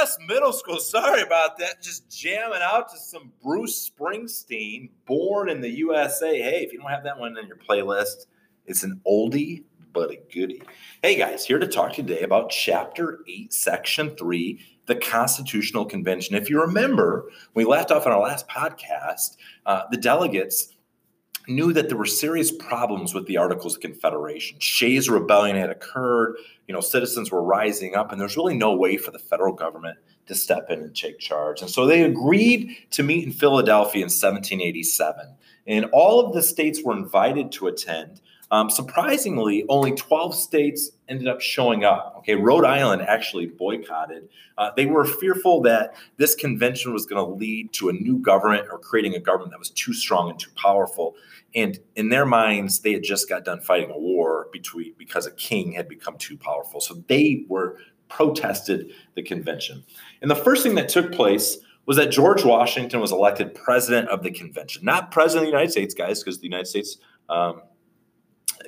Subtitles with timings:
[0.00, 0.78] West Middle School.
[0.78, 1.82] Sorry about that.
[1.82, 6.40] Just jamming out to some Bruce Springsteen, born in the USA.
[6.40, 8.24] Hey, if you don't have that one in your playlist,
[8.64, 10.62] it's an oldie but a goodie.
[11.02, 16.34] Hey guys, here to talk today about Chapter 8, Section 3, the Constitutional Convention.
[16.34, 20.72] If you remember, we left off in our last podcast, uh, the delegates
[21.46, 24.58] knew that there were serious problems with the Articles of Confederation.
[24.60, 26.36] Shays' rebellion had occurred,
[26.70, 29.98] you know, citizens were rising up, and there's really no way for the federal government
[30.26, 31.62] to step in and take charge.
[31.62, 35.34] And so they agreed to meet in Philadelphia in 1787.
[35.66, 38.20] And all of the states were invited to attend.
[38.52, 42.14] Um, surprisingly, only 12 states ended up showing up.
[42.18, 44.28] Okay, Rhode Island actually boycotted.
[44.56, 48.68] Uh, they were fearful that this convention was going to lead to a new government
[48.70, 51.16] or creating a government that was too strong and too powerful.
[51.52, 54.09] And in their minds, they had just got done fighting a war
[54.52, 56.80] between because a king had become too powerful.
[56.80, 59.84] So they were protested the convention.
[60.20, 64.22] And the first thing that took place was that George Washington was elected president of
[64.22, 67.62] the convention, not president of the United States, guys, because the United States um,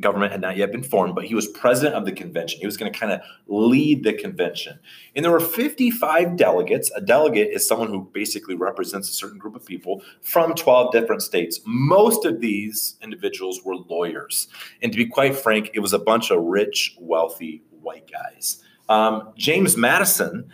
[0.00, 2.60] government had not yet been formed, but he was president of the convention.
[2.60, 4.78] He was going to kind of lead the convention.
[5.14, 6.90] And there were 55 delegates.
[6.94, 11.22] A delegate is someone who basically represents a certain group of people from 12 different
[11.22, 11.60] states.
[11.64, 14.48] Most of these individuals were lawyers.
[14.82, 18.62] And to be quite frank, it was a bunch of rich, wealthy white guys.
[18.88, 20.50] Um, James Madison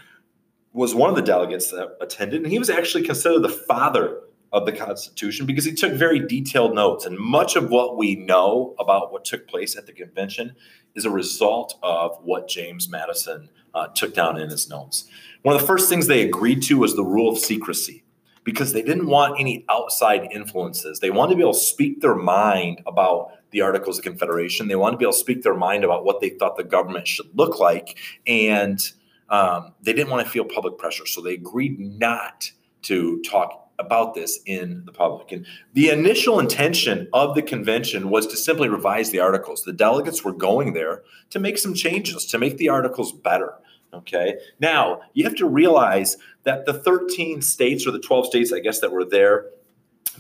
[0.73, 4.21] was one of the delegates that attended, and he was actually considered the father
[4.53, 7.07] of the Constitution because he took very detailed notes.
[7.07, 10.55] And much of what we know about what took place at the convention
[10.95, 15.09] is a result of what James Madison uh, took down in his notes.
[15.43, 18.05] One of the first things they agreed to was the rule of secrecy
[18.45, 21.01] because they didn't want any outside influences.
[21.01, 24.69] They wanted to be able to speak their mind about the Articles of Confederation.
[24.69, 27.07] They wanted to be able to speak their mind about what they thought the government
[27.07, 27.99] should look like.
[28.27, 28.81] And
[29.29, 31.07] um, they didn't want to feel public pressure.
[31.07, 32.51] So they agreed not
[32.83, 35.33] to talk about this in the public.
[35.33, 39.63] And the initial intention of the convention was to simply revise the articles.
[39.63, 43.55] The delegates were going there to make some changes, to make the articles better.
[43.95, 44.39] Okay.
[44.59, 48.81] Now, you have to realize that the 13 states or the 12 states, I guess,
[48.81, 49.47] that were there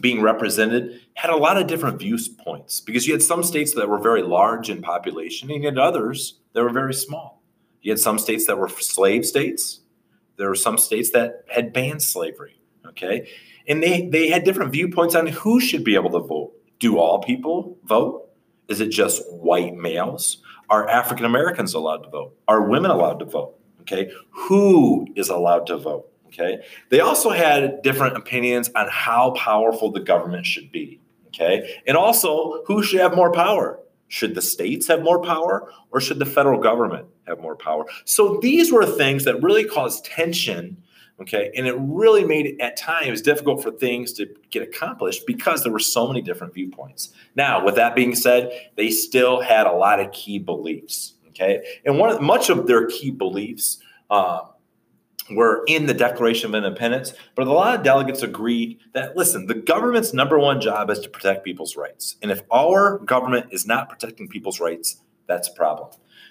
[0.00, 3.98] being represented had a lot of different viewpoints because you had some states that were
[3.98, 7.42] very large in population and you had others that were very small.
[7.82, 9.80] You had some states that were slave states.
[10.36, 12.61] There were some states that had banned slavery.
[12.86, 13.26] Okay
[13.66, 16.52] and they they had different viewpoints on who should be able to vote.
[16.78, 18.28] Do all people vote?
[18.68, 20.38] Is it just white males?
[20.68, 22.36] Are African Americans allowed to vote?
[22.48, 23.58] Are women allowed to vote?
[23.82, 26.08] Okay, who is allowed to vote?
[26.26, 31.00] Okay, they also had different opinions on how powerful the government should be.
[31.28, 33.78] Okay, and also who should have more power.
[34.08, 37.86] Should the states have more power or should the federal government have more power?
[38.04, 40.82] So these were things that really caused tension
[41.22, 41.52] Okay.
[41.56, 45.72] And it really made it at times difficult for things to get accomplished because there
[45.72, 47.10] were so many different viewpoints.
[47.36, 51.14] Now, with that being said, they still had a lot of key beliefs.
[51.28, 51.62] Okay.
[51.84, 53.78] And one of much of their key beliefs
[54.10, 54.40] uh,
[55.30, 59.54] were in the Declaration of Independence, but a lot of delegates agreed that listen, the
[59.54, 62.16] government's number one job is to protect people's rights.
[62.20, 65.90] And if our government is not protecting people's rights, that's a problem.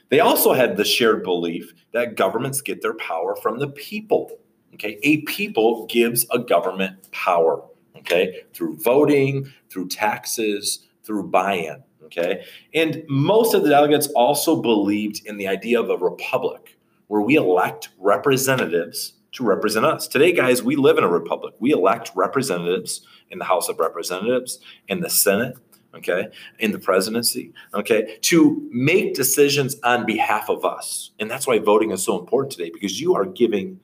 [0.09, 4.37] They also had the shared belief that governments get their power from the people.
[4.81, 7.63] Okay, a people gives a government power.
[7.97, 11.83] Okay, through voting, through taxes, through buy-in.
[12.05, 12.43] Okay,
[12.73, 17.35] and most of the delegates also believed in the idea of a republic where we
[17.35, 20.07] elect representatives to represent us.
[20.07, 21.53] Today, guys, we live in a republic.
[21.59, 25.57] We elect representatives in the House of Representatives, in the Senate,
[25.93, 31.11] okay, in the presidency, okay, to make decisions on behalf of us.
[31.19, 33.79] And that's why voting is so important today because you are giving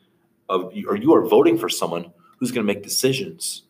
[0.49, 3.63] of or you are voting for someone who's going to make decisions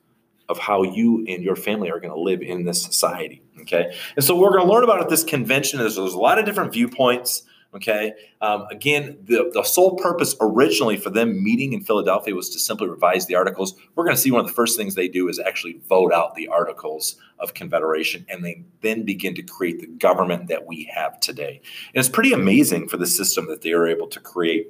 [0.50, 3.42] of how you and your family are going to live in this society.
[3.62, 3.94] Okay.
[4.16, 6.46] And so we're going to learn about at this convention is there's a lot of
[6.46, 7.44] different viewpoints.
[7.76, 8.14] Okay.
[8.40, 12.88] Um, again, the, the sole purpose originally for them meeting in Philadelphia was to simply
[12.88, 13.76] revise the articles.
[13.96, 16.36] We're going to see one of the first things they do is actually vote out
[16.36, 21.20] the articles of confederation and they then begin to create the government that we have
[21.20, 21.62] today.
[21.94, 24.70] And it's pretty amazing for the system that they are able to create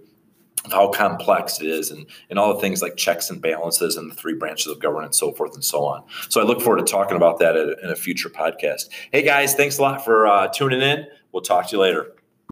[0.71, 4.15] how complex it is and, and all the things like checks and balances and the
[4.15, 6.03] three branches of government and so forth and so on.
[6.29, 8.89] So I look forward to talking about that in a future podcast.
[9.11, 11.07] Hey guys, thanks a lot for uh, tuning in.
[11.31, 12.16] We'll talk to you later.